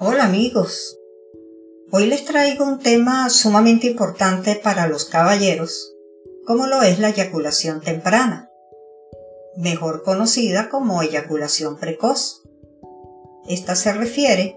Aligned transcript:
Hola 0.00 0.26
amigos. 0.26 0.96
Hoy 1.90 2.06
les 2.06 2.24
traigo 2.24 2.64
un 2.64 2.78
tema 2.78 3.28
sumamente 3.30 3.88
importante 3.88 4.54
para 4.54 4.86
los 4.86 5.06
caballeros, 5.06 5.92
como 6.46 6.68
lo 6.68 6.82
es 6.82 7.00
la 7.00 7.08
eyaculación 7.08 7.80
temprana, 7.80 8.48
mejor 9.56 10.04
conocida 10.04 10.68
como 10.68 11.02
eyaculación 11.02 11.78
precoz. 11.78 12.42
Esta 13.48 13.74
se 13.74 13.92
refiere 13.92 14.56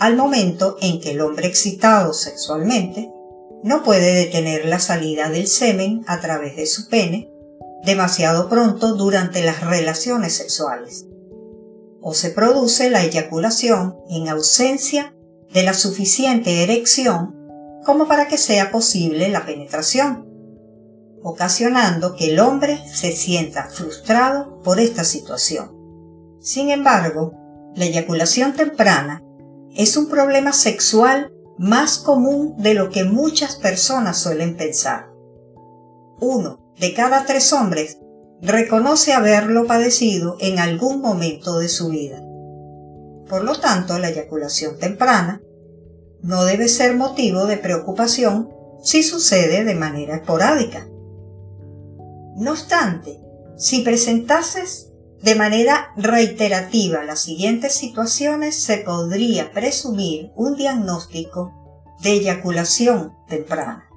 al 0.00 0.16
momento 0.16 0.76
en 0.80 1.00
que 1.00 1.12
el 1.12 1.20
hombre 1.20 1.46
excitado 1.46 2.12
sexualmente 2.12 3.12
no 3.62 3.84
puede 3.84 4.12
detener 4.12 4.64
la 4.64 4.80
salida 4.80 5.28
del 5.30 5.46
semen 5.46 6.02
a 6.08 6.20
través 6.20 6.56
de 6.56 6.66
su 6.66 6.88
pene 6.88 7.30
demasiado 7.84 8.48
pronto 8.48 8.96
durante 8.96 9.44
las 9.44 9.64
relaciones 9.64 10.34
sexuales 10.34 11.06
o 12.02 12.14
se 12.14 12.30
produce 12.30 12.90
la 12.90 13.04
eyaculación 13.04 13.96
en 14.08 14.28
ausencia 14.28 15.14
de 15.52 15.62
la 15.62 15.74
suficiente 15.74 16.62
erección 16.62 17.36
como 17.84 18.06
para 18.06 18.28
que 18.28 18.38
sea 18.38 18.70
posible 18.70 19.28
la 19.28 19.44
penetración, 19.46 20.26
ocasionando 21.22 22.14
que 22.14 22.30
el 22.30 22.40
hombre 22.40 22.78
se 22.86 23.12
sienta 23.12 23.68
frustrado 23.70 24.60
por 24.62 24.80
esta 24.80 25.04
situación. 25.04 25.72
Sin 26.40 26.70
embargo, 26.70 27.32
la 27.74 27.84
eyaculación 27.84 28.54
temprana 28.54 29.22
es 29.74 29.96
un 29.96 30.08
problema 30.08 30.52
sexual 30.52 31.32
más 31.58 31.98
común 31.98 32.54
de 32.56 32.74
lo 32.74 32.90
que 32.90 33.04
muchas 33.04 33.56
personas 33.56 34.18
suelen 34.18 34.56
pensar. 34.56 35.10
Uno 36.20 36.72
de 36.78 36.94
cada 36.94 37.24
tres 37.24 37.52
hombres 37.52 37.98
reconoce 38.42 39.12
haberlo 39.12 39.66
padecido 39.66 40.36
en 40.40 40.58
algún 40.58 41.00
momento 41.00 41.58
de 41.58 41.68
su 41.68 41.88
vida. 41.88 42.22
Por 43.28 43.44
lo 43.44 43.58
tanto, 43.60 43.98
la 43.98 44.10
eyaculación 44.10 44.78
temprana 44.78 45.42
no 46.22 46.44
debe 46.44 46.68
ser 46.68 46.96
motivo 46.96 47.46
de 47.46 47.56
preocupación 47.56 48.50
si 48.82 49.02
sucede 49.02 49.64
de 49.64 49.74
manera 49.74 50.16
esporádica. 50.16 50.86
No 52.36 52.52
obstante, 52.52 53.20
si 53.56 53.82
presentases 53.82 54.90
de 55.22 55.34
manera 55.34 55.92
reiterativa 55.96 57.04
las 57.04 57.20
siguientes 57.20 57.74
situaciones, 57.74 58.62
se 58.62 58.78
podría 58.78 59.52
presumir 59.52 60.32
un 60.34 60.56
diagnóstico 60.56 61.52
de 62.02 62.12
eyaculación 62.12 63.12
temprana. 63.28 63.89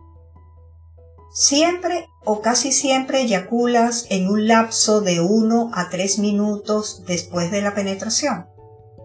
Siempre 1.34 2.10
o 2.24 2.42
casi 2.42 2.72
siempre 2.72 3.22
eyaculas 3.22 4.06
en 4.10 4.30
un 4.30 4.48
lapso 4.48 5.02
de 5.02 5.20
1 5.20 5.72
a 5.74 5.90
3 5.90 6.20
minutos 6.20 7.04
después 7.08 7.50
de 7.50 7.64
la 7.64 7.74
penetración. 7.74 8.46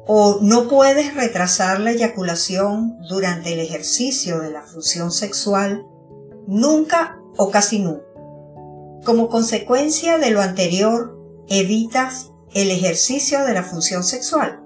O 0.06 0.38
no 0.42 0.68
puedes 0.68 1.14
retrasar 1.14 1.80
la 1.80 1.92
eyaculación 1.92 2.98
durante 3.08 3.54
el 3.54 3.60
ejercicio 3.60 4.40
de 4.40 4.50
la 4.50 4.62
función 4.62 5.10
sexual 5.10 5.86
nunca 6.46 7.18
o 7.38 7.50
casi 7.50 7.78
nunca. 7.78 8.04
Como 9.04 9.30
consecuencia 9.30 10.18
de 10.18 10.30
lo 10.30 10.42
anterior, 10.42 11.18
evitas 11.48 12.32
el 12.52 12.70
ejercicio 12.70 13.42
de 13.44 13.54
la 13.54 13.62
función 13.62 14.04
sexual. 14.04 14.60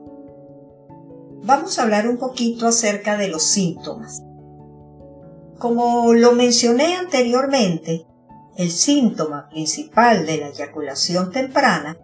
Vamos 1.44 1.78
a 1.78 1.82
hablar 1.82 2.08
un 2.08 2.18
poquito 2.18 2.66
acerca 2.66 3.16
de 3.16 3.28
los 3.28 3.44
síntomas. 3.44 4.20
Como 5.62 6.12
lo 6.12 6.32
mencioné 6.32 6.96
anteriormente, 6.96 8.04
el 8.56 8.72
síntoma 8.72 9.48
principal 9.48 10.26
de 10.26 10.38
la 10.38 10.48
eyaculación 10.48 11.30
temprana 11.30 11.96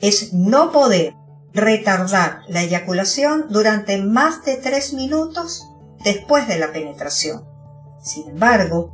es 0.00 0.32
no 0.32 0.72
poder 0.72 1.14
retardar 1.54 2.40
la 2.48 2.64
eyaculación 2.64 3.46
durante 3.48 4.02
más 4.02 4.44
de 4.44 4.56
tres 4.56 4.92
minutos 4.92 5.68
después 6.02 6.48
de 6.48 6.58
la 6.58 6.72
penetración. 6.72 7.44
Sin 8.02 8.28
embargo, 8.30 8.90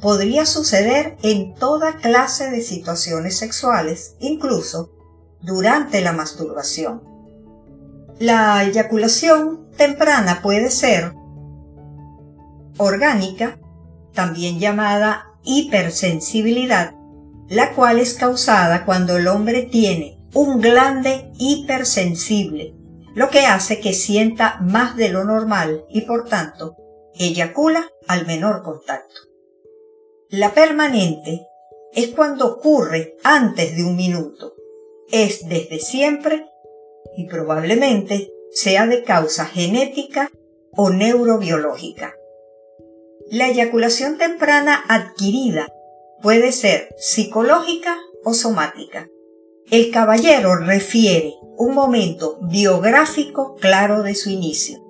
podría 0.00 0.46
suceder 0.46 1.16
en 1.24 1.54
toda 1.54 1.96
clase 1.96 2.48
de 2.48 2.62
situaciones 2.62 3.38
sexuales, 3.38 4.14
incluso 4.20 4.92
durante 5.40 6.00
la 6.00 6.12
masturbación. 6.12 7.02
La 8.20 8.62
eyaculación 8.62 9.68
temprana 9.76 10.42
puede 10.42 10.70
ser 10.70 11.20
orgánica, 12.82 13.58
también 14.12 14.58
llamada 14.58 15.32
hipersensibilidad, 15.44 16.94
la 17.48 17.74
cual 17.74 17.98
es 17.98 18.14
causada 18.14 18.84
cuando 18.84 19.16
el 19.16 19.28
hombre 19.28 19.62
tiene 19.62 20.18
un 20.34 20.60
glande 20.60 21.30
hipersensible, 21.38 22.74
lo 23.14 23.28
que 23.28 23.40
hace 23.40 23.80
que 23.80 23.92
sienta 23.92 24.58
más 24.60 24.96
de 24.96 25.10
lo 25.10 25.24
normal 25.24 25.84
y 25.90 26.02
por 26.02 26.28
tanto 26.28 26.76
eyacula 27.14 27.90
al 28.08 28.26
menor 28.26 28.62
contacto. 28.62 29.20
La 30.30 30.54
permanente 30.54 31.46
es 31.92 32.08
cuando 32.08 32.46
ocurre 32.46 33.16
antes 33.22 33.76
de 33.76 33.84
un 33.84 33.96
minuto, 33.96 34.54
es 35.10 35.46
desde 35.46 35.78
siempre 35.78 36.46
y 37.16 37.26
probablemente 37.26 38.32
sea 38.50 38.86
de 38.86 39.02
causa 39.02 39.44
genética 39.44 40.30
o 40.74 40.88
neurobiológica. 40.88 42.14
La 43.32 43.48
eyaculación 43.48 44.18
temprana 44.18 44.84
adquirida 44.90 45.72
puede 46.20 46.52
ser 46.52 46.94
psicológica 46.98 47.96
o 48.26 48.34
somática. 48.34 49.08
El 49.70 49.90
caballero 49.90 50.56
refiere 50.56 51.32
un 51.56 51.74
momento 51.74 52.36
biográfico 52.42 53.56
claro 53.56 54.02
de 54.02 54.14
su 54.16 54.28
inicio. 54.28 54.80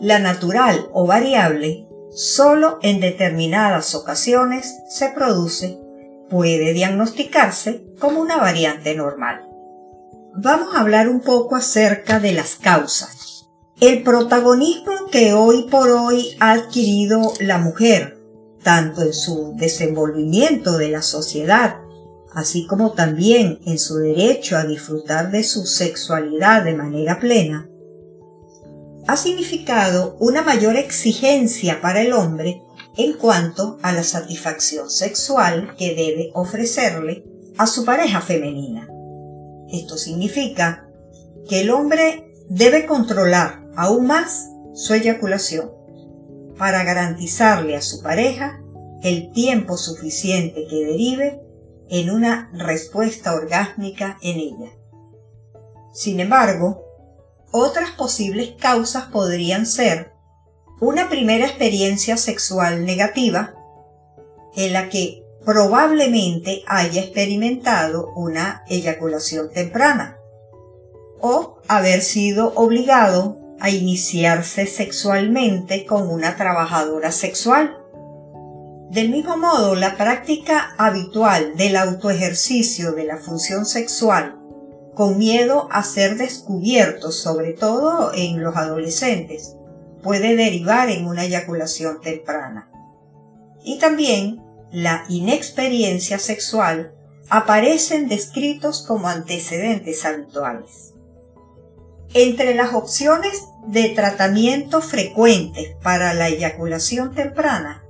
La 0.00 0.18
natural 0.18 0.88
o 0.92 1.06
variable 1.06 1.86
solo 2.10 2.80
en 2.82 2.98
determinadas 2.98 3.94
ocasiones 3.94 4.80
se 4.88 5.10
produce, 5.10 5.78
puede 6.28 6.72
diagnosticarse 6.72 7.84
como 8.00 8.20
una 8.20 8.38
variante 8.38 8.96
normal. 8.96 9.48
Vamos 10.34 10.74
a 10.74 10.80
hablar 10.80 11.08
un 11.08 11.20
poco 11.20 11.54
acerca 11.54 12.18
de 12.18 12.32
las 12.32 12.56
causas. 12.56 13.41
El 13.82 14.04
protagonismo 14.04 15.08
que 15.10 15.32
hoy 15.32 15.66
por 15.68 15.90
hoy 15.90 16.36
ha 16.38 16.52
adquirido 16.52 17.32
la 17.40 17.58
mujer, 17.58 18.16
tanto 18.62 19.02
en 19.02 19.12
su 19.12 19.54
desenvolvimiento 19.56 20.78
de 20.78 20.88
la 20.88 21.02
sociedad, 21.02 21.78
así 22.32 22.64
como 22.68 22.92
también 22.92 23.58
en 23.66 23.80
su 23.80 23.96
derecho 23.96 24.56
a 24.56 24.66
disfrutar 24.66 25.32
de 25.32 25.42
su 25.42 25.66
sexualidad 25.66 26.62
de 26.62 26.76
manera 26.76 27.18
plena, 27.18 27.68
ha 29.08 29.16
significado 29.16 30.16
una 30.20 30.42
mayor 30.42 30.76
exigencia 30.76 31.80
para 31.80 32.02
el 32.02 32.12
hombre 32.12 32.62
en 32.96 33.14
cuanto 33.14 33.78
a 33.82 33.90
la 33.90 34.04
satisfacción 34.04 34.90
sexual 34.90 35.74
que 35.76 35.96
debe 35.96 36.30
ofrecerle 36.34 37.24
a 37.58 37.66
su 37.66 37.84
pareja 37.84 38.20
femenina. 38.20 38.86
Esto 39.72 39.96
significa 39.96 40.86
que 41.48 41.62
el 41.62 41.70
hombre 41.70 42.32
debe 42.48 42.86
controlar 42.86 43.61
aún 43.76 44.06
más 44.06 44.50
su 44.74 44.94
eyaculación 44.94 45.70
para 46.58 46.84
garantizarle 46.84 47.76
a 47.76 47.82
su 47.82 48.02
pareja 48.02 48.60
el 49.02 49.32
tiempo 49.32 49.76
suficiente 49.76 50.66
que 50.68 50.84
derive 50.86 51.40
en 51.88 52.10
una 52.10 52.50
respuesta 52.54 53.34
orgásmica 53.34 54.18
en 54.22 54.38
ella. 54.38 54.70
Sin 55.92 56.20
embargo, 56.20 56.84
otras 57.50 57.90
posibles 57.90 58.54
causas 58.58 59.06
podrían 59.06 59.66
ser 59.66 60.12
una 60.80 61.08
primera 61.08 61.46
experiencia 61.46 62.16
sexual 62.16 62.86
negativa 62.86 63.54
en 64.56 64.72
la 64.72 64.88
que 64.88 65.24
probablemente 65.44 66.62
haya 66.66 67.02
experimentado 67.02 68.12
una 68.14 68.62
eyaculación 68.68 69.50
temprana 69.50 70.16
o 71.20 71.58
haber 71.68 72.02
sido 72.02 72.52
obligado 72.54 73.41
a 73.62 73.70
iniciarse 73.70 74.66
sexualmente 74.66 75.86
con 75.86 76.10
una 76.10 76.34
trabajadora 76.34 77.12
sexual. 77.12 77.78
Del 78.90 79.10
mismo 79.10 79.36
modo, 79.36 79.76
la 79.76 79.96
práctica 79.96 80.74
habitual 80.78 81.56
del 81.56 81.76
autoejercicio 81.76 82.90
de 82.90 83.04
la 83.04 83.18
función 83.18 83.64
sexual 83.64 84.36
con 84.94 85.16
miedo 85.16 85.68
a 85.70 85.84
ser 85.84 86.16
descubierto, 86.16 87.12
sobre 87.12 87.52
todo 87.52 88.10
en 88.14 88.42
los 88.42 88.56
adolescentes, 88.56 89.54
puede 90.02 90.34
derivar 90.34 90.90
en 90.90 91.06
una 91.06 91.24
eyaculación 91.24 92.00
temprana. 92.00 92.68
Y 93.62 93.78
también 93.78 94.42
la 94.72 95.04
inexperiencia 95.08 96.18
sexual 96.18 96.96
aparecen 97.28 98.08
descritos 98.08 98.82
como 98.82 99.06
antecedentes 99.06 100.04
habituales. 100.04 100.94
Entre 102.12 102.54
las 102.54 102.74
opciones 102.74 103.46
de 103.66 103.90
tratamiento 103.90 104.80
frecuentes 104.80 105.76
para 105.82 106.14
la 106.14 106.28
eyaculación 106.28 107.14
temprana 107.14 107.82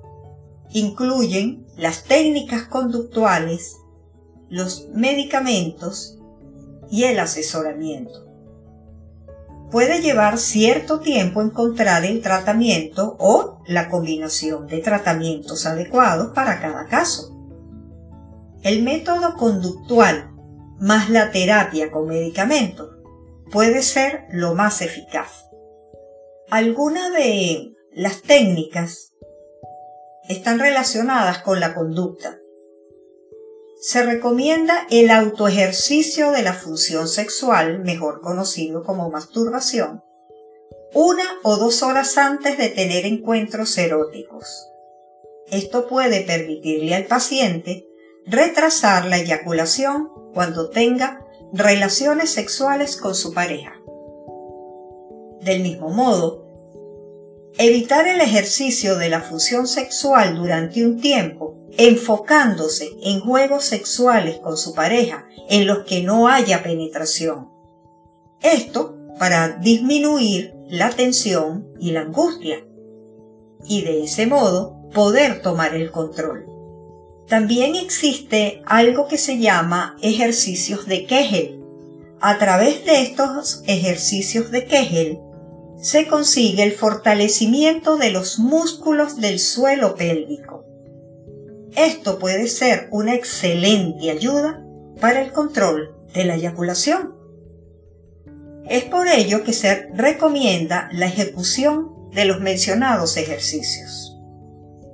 incluyen 0.73 1.67
las 1.77 2.05
técnicas 2.05 2.63
conductuales, 2.63 3.79
los 4.49 4.89
medicamentos 4.95 6.19
y 6.91 7.05
el 7.05 7.19
asesoramiento. 7.19 8.27
puede 9.71 10.03
llevar 10.03 10.37
cierto 10.37 11.01
tiempo 11.01 11.41
encontrar 11.41 12.05
el 12.05 12.21
tratamiento 12.21 13.17
o 13.19 13.63
la 13.67 13.89
combinación 13.89 14.67
de 14.67 14.81
tratamientos 14.81 15.65
adecuados 15.65 16.33
para 16.35 16.61
cada 16.61 16.87
caso. 16.89 17.35
El 18.63 18.83
método 18.83 19.35
conductual 19.39 20.31
más 20.79 21.09
la 21.09 21.31
terapia 21.31 21.91
con 21.91 22.09
medicamentos 22.09 22.91
puede 23.51 23.83
ser 23.83 24.27
lo 24.31 24.55
más 24.55 24.83
eficaz. 24.83 25.47
Algunas 26.53 27.11
de 27.15 27.73
las 27.95 28.21
técnicas 28.21 29.15
están 30.29 30.59
relacionadas 30.59 31.39
con 31.39 31.61
la 31.61 31.73
conducta. 31.73 32.41
Se 33.81 34.03
recomienda 34.03 34.87
el 34.91 35.11
autoejercicio 35.11 36.31
de 36.31 36.43
la 36.43 36.53
función 36.53 37.09
sexual, 37.09 37.79
mejor 37.79 38.21
conocido 38.21 38.85
como 38.85 39.09
masturbación, 39.09 40.05
una 40.93 41.25
o 41.43 41.57
dos 41.57 41.83
horas 41.83 42.19
antes 42.19 42.59
de 42.59 42.69
tener 42.69 43.07
encuentros 43.07 43.79
eróticos. 43.79 44.69
Esto 45.47 45.89
puede 45.89 46.21
permitirle 46.21 46.95
al 46.95 47.07
paciente 47.07 47.87
retrasar 48.27 49.07
la 49.07 49.17
eyaculación 49.17 50.11
cuando 50.35 50.69
tenga 50.69 51.25
relaciones 51.55 52.29
sexuales 52.29 52.99
con 52.99 53.15
su 53.15 53.33
pareja. 53.33 53.82
Del 55.43 55.61
mismo 55.61 55.91
modo, 55.91 56.47
evitar 57.59 58.07
el 58.07 58.21
ejercicio 58.21 58.97
de 58.97 59.09
la 59.09 59.21
función 59.21 59.67
sexual 59.67 60.37
durante 60.37 60.87
un 60.87 61.01
tiempo, 61.01 61.59
enfocándose 61.77 62.89
en 63.03 63.19
juegos 63.19 63.65
sexuales 63.65 64.39
con 64.39 64.57
su 64.57 64.73
pareja 64.73 65.27
en 65.49 65.67
los 65.67 65.81
que 65.81 66.03
no 66.03 66.29
haya 66.29 66.63
penetración. 66.63 67.49
Esto 68.41 68.97
para 69.19 69.59
disminuir 69.59 70.55
la 70.69 70.91
tensión 70.91 71.69
y 71.81 71.91
la 71.91 72.03
angustia, 72.03 72.65
y 73.65 73.83
de 73.83 74.05
ese 74.05 74.27
modo 74.27 74.81
poder 74.95 75.43
tomar 75.43 75.75
el 75.75 75.91
control. 75.91 76.47
También 77.27 77.75
existe 77.75 78.63
algo 78.65 79.09
que 79.09 79.19
se 79.19 79.39
llama 79.39 79.97
ejercicios 80.03 80.87
de 80.87 81.05
Kegel. 81.05 81.59
A 82.21 82.39
través 82.39 82.85
de 82.85 83.03
estos 83.03 83.65
ejercicios 83.67 84.53
de 84.53 84.67
Kegel 84.67 85.19
se 85.83 86.07
consigue 86.07 86.63
el 86.63 86.73
fortalecimiento 86.73 87.97
de 87.97 88.13
los 88.13 88.39
músculos 88.39 89.17
del 89.17 89.41
suelo 89.41 89.97
pélvico. 89.97 90.65
Esto 91.75 92.21
puede 92.21 92.47
ser 92.47 92.89
una 92.93 93.15
excelente 93.15 94.11
ayuda 94.11 94.65
para 95.01 95.21
el 95.21 95.33
control 95.33 95.97
de 96.15 96.25
la 96.25 96.37
eyaculación. 96.37 97.17
Es 98.69 98.85
por 98.85 99.09
ello 99.09 99.43
que 99.43 99.53
se 99.53 99.89
recomienda 99.93 100.89
la 100.93 101.07
ejecución 101.07 102.11
de 102.13 102.27
los 102.27 102.41
mencionados 102.41 103.17
ejercicios. 103.17 104.17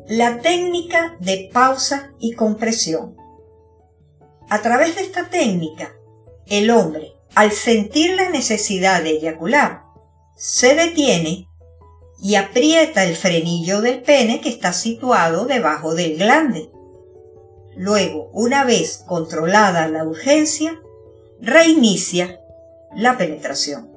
La 0.06 0.38
técnica 0.38 1.16
de 1.20 1.50
pausa 1.52 2.14
y 2.18 2.32
compresión. 2.32 3.14
A 4.48 4.62
través 4.62 4.94
de 4.94 5.02
esta 5.02 5.28
técnica, 5.28 5.92
el 6.46 6.70
hombre, 6.70 7.12
al 7.34 7.52
sentir 7.52 8.14
la 8.14 8.30
necesidad 8.30 9.02
de 9.02 9.10
eyacular, 9.10 9.87
se 10.38 10.76
detiene 10.76 11.48
y 12.20 12.36
aprieta 12.36 13.04
el 13.04 13.16
frenillo 13.16 13.80
del 13.80 14.02
pene 14.02 14.40
que 14.40 14.48
está 14.48 14.72
situado 14.72 15.46
debajo 15.46 15.94
del 15.94 16.16
glande. 16.16 16.70
Luego, 17.76 18.30
una 18.32 18.64
vez 18.64 19.04
controlada 19.06 19.88
la 19.88 20.04
urgencia, 20.04 20.80
reinicia 21.40 22.40
la 22.94 23.18
penetración. 23.18 23.90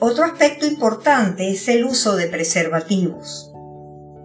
Otro 0.00 0.24
aspecto 0.24 0.64
importante 0.64 1.50
es 1.50 1.68
el 1.68 1.84
uso 1.84 2.16
de 2.16 2.28
preservativos. 2.28 3.52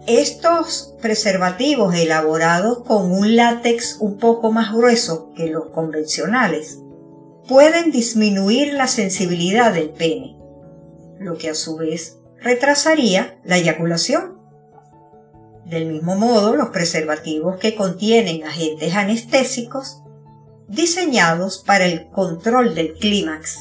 Estos 0.06 0.94
preservativos 1.00 1.94
elaborados 1.94 2.84
con 2.84 3.12
un 3.12 3.36
látex 3.36 3.98
un 4.00 4.16
poco 4.18 4.50
más 4.50 4.72
grueso 4.72 5.32
que 5.34 5.48
los 5.48 5.66
convencionales 5.66 6.78
pueden 7.48 7.90
disminuir 7.90 8.72
la 8.74 8.86
sensibilidad 8.86 9.74
del 9.74 9.90
pene, 9.90 10.36
lo 11.18 11.36
que 11.36 11.50
a 11.50 11.54
su 11.54 11.76
vez 11.76 12.18
retrasaría 12.40 13.38
la 13.44 13.56
eyaculación. 13.56 14.38
Del 15.64 15.86
mismo 15.86 16.14
modo, 16.14 16.56
los 16.56 16.68
preservativos 16.68 17.56
que 17.58 17.74
contienen 17.74 18.44
agentes 18.44 18.94
anestésicos 18.94 20.02
diseñados 20.68 21.62
para 21.66 21.86
el 21.86 22.08
control 22.10 22.74
del 22.74 22.94
clímax. 22.94 23.58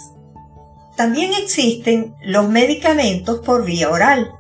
También 0.95 1.31
existen 1.33 2.13
los 2.23 2.50
medicamentos 2.50 3.39
por 3.39 3.65
vía 3.65 3.89
oral, 3.89 4.31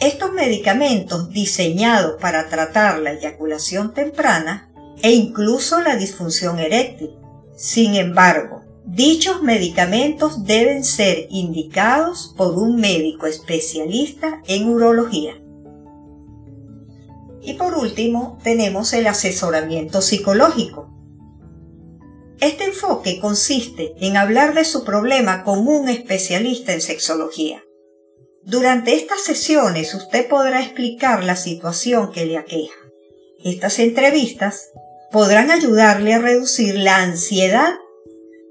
estos 0.00 0.32
medicamentos 0.32 1.30
diseñados 1.30 2.20
para 2.20 2.48
tratar 2.48 3.00
la 3.00 3.12
eyaculación 3.12 3.94
temprana 3.94 4.70
e 5.02 5.12
incluso 5.12 5.80
la 5.80 5.96
disfunción 5.96 6.58
eréctil. 6.58 7.10
Sin 7.56 7.94
embargo, 7.94 8.57
dichos 8.90 9.42
medicamentos 9.42 10.44
deben 10.44 10.82
ser 10.82 11.26
indicados 11.30 12.34
por 12.36 12.58
un 12.58 12.76
médico 12.76 13.26
especialista 13.26 14.42
en 14.46 14.68
urología. 14.68 15.34
Y 17.42 17.54
por 17.54 17.74
último, 17.74 18.38
tenemos 18.42 18.92
el 18.94 19.06
asesoramiento 19.06 20.00
psicológico. 20.00 20.90
Este 22.40 22.64
enfoque 22.64 23.20
consiste 23.20 23.94
en 24.00 24.16
hablar 24.16 24.54
de 24.54 24.64
su 24.64 24.84
problema 24.84 25.44
con 25.44 25.68
un 25.68 25.88
especialista 25.88 26.72
en 26.72 26.80
sexología. 26.80 27.62
Durante 28.42 28.94
estas 28.94 29.20
sesiones 29.20 29.94
usted 29.94 30.28
podrá 30.28 30.62
explicar 30.62 31.24
la 31.24 31.36
situación 31.36 32.10
que 32.10 32.24
le 32.24 32.38
aqueja. 32.38 32.74
Estas 33.44 33.78
entrevistas 33.80 34.70
podrán 35.12 35.50
ayudarle 35.50 36.14
a 36.14 36.18
reducir 36.18 36.76
la 36.76 37.02
ansiedad 37.02 37.74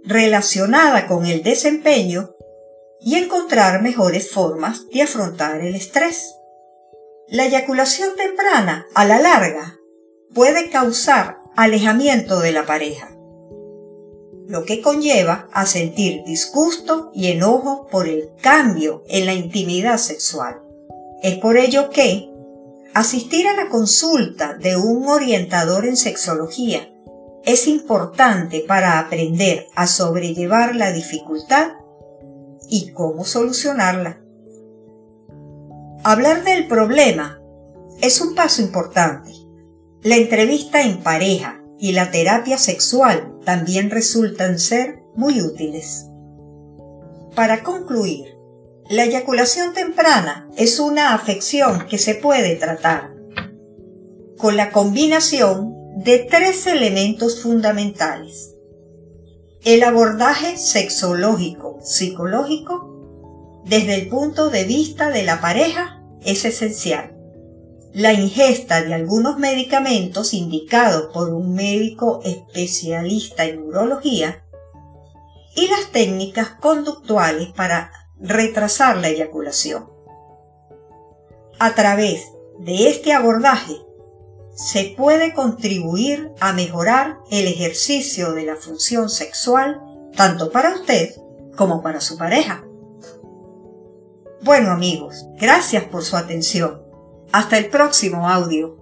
relacionada 0.08 1.08
con 1.08 1.26
el 1.26 1.44
desempeño 1.44 2.32
y 3.00 3.16
encontrar 3.16 3.82
mejores 3.82 4.32
formas 4.32 4.88
de 4.90 5.04
afrontar 5.04 5.62
el 5.62 5.76
estrés. 5.76 6.36
La 7.28 7.46
eyaculación 7.46 8.16
temprana, 8.16 8.88
a 8.96 9.06
la 9.06 9.20
larga, 9.20 9.78
puede 10.34 10.70
causar 10.70 11.40
alejamiento 11.56 12.40
de 12.40 12.52
la 12.54 12.66
pareja 12.66 13.18
lo 14.48 14.64
que 14.64 14.82
conlleva 14.82 15.50
a 15.52 15.66
sentir 15.66 16.24
disgusto 16.24 17.12
y 17.14 17.28
enojo 17.28 17.88
por 17.92 18.08
el 18.08 18.30
cambio 18.42 19.04
en 19.10 19.26
la 19.26 19.34
intimidad 19.34 19.98
sexual. 19.98 20.62
Es 21.22 21.38
por 21.38 21.58
ello 21.58 21.90
que 21.90 22.30
asistir 22.94 23.48
a 23.48 23.54
la 23.54 23.70
consulta 23.70 24.54
de 24.54 24.78
un 24.78 25.08
orientador 25.08 25.86
en 25.86 25.98
sexología 25.98 26.94
es 27.48 27.66
importante 27.70 28.66
para 28.68 29.00
aprender 29.00 29.68
a 29.74 29.88
sobrellevar 29.88 30.76
la 30.76 30.92
dificultad 30.92 31.70
y 32.70 32.92
cómo 32.92 33.24
solucionarla. 33.24 34.20
Hablar 36.04 36.44
del 36.44 36.68
problema 36.68 37.42
es 38.02 38.20
un 38.20 38.36
paso 38.36 38.62
importante. 38.62 39.32
La 40.02 40.18
entrevista 40.18 40.82
en 40.82 41.02
pareja 41.02 41.64
y 41.80 41.94
la 41.94 42.12
terapia 42.12 42.58
sexual 42.58 43.34
también 43.46 43.92
resultan 43.92 44.60
ser 44.60 45.00
muy 45.16 45.42
útiles. 45.42 46.06
Para 47.34 47.64
concluir, 47.64 48.26
la 48.90 49.06
eyaculación 49.06 49.74
temprana 49.74 50.50
es 50.58 50.82
una 50.82 51.14
afección 51.14 51.88
que 51.88 51.98
se 51.98 52.16
puede 52.16 52.58
tratar 52.58 53.16
con 54.38 54.58
la 54.58 54.70
combinación 54.72 55.77
de 56.04 56.20
tres 56.20 56.68
elementos 56.68 57.42
fundamentales. 57.42 58.54
El 59.64 59.82
abordaje 59.82 60.56
sexológico 60.56 61.80
psicológico 61.82 63.64
desde 63.66 63.96
el 63.96 64.08
punto 64.08 64.52
de 64.52 64.64
vista 64.64 65.10
de 65.10 65.24
la 65.24 65.42
pareja 65.42 66.04
es 66.24 66.46
esencial 66.46 67.16
la 67.94 68.14
ingesta 68.14 68.84
de 68.84 68.94
algunos 68.94 69.40
medicamentos 69.40 70.36
indicados 70.36 71.12
por 71.12 71.34
un 71.34 71.56
médico 71.56 72.22
especialista 72.24 73.46
en 73.46 73.64
urología 73.64 74.46
y 75.56 75.68
las 75.68 75.92
técnicas 75.92 76.50
conductuales 76.62 77.48
para 77.56 77.92
retrasar 78.20 78.98
la 78.98 79.08
eyaculación. 79.08 79.90
A 81.58 81.74
través 81.74 82.22
de 82.60 82.90
este 82.90 83.14
abordaje 83.14 83.87
se 84.58 84.96
puede 84.98 85.34
contribuir 85.36 86.32
a 86.40 86.52
mejorar 86.52 87.20
el 87.30 87.46
ejercicio 87.46 88.34
de 88.34 88.44
la 88.44 88.56
función 88.56 89.08
sexual 89.08 89.80
tanto 90.16 90.52
para 90.52 90.74
usted 90.74 91.16
como 91.56 91.84
para 91.84 92.02
su 92.02 92.18
pareja. 92.18 92.66
Bueno 94.42 94.72
amigos, 94.72 95.28
gracias 95.40 95.84
por 95.84 96.04
su 96.04 96.18
atención. 96.18 96.82
Hasta 97.32 97.60
el 97.60 97.70
próximo 97.70 98.28
audio. 98.28 98.78